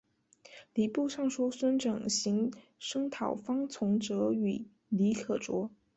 [0.73, 5.69] 礼部尚书孙慎行声讨方从哲与李可灼。